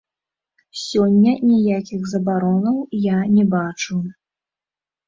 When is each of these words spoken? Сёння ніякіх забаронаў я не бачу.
Сёння 0.83 1.31
ніякіх 1.49 2.01
забаронаў 2.15 2.81
я 3.05 3.17
не 3.39 3.47
бачу. 3.57 4.01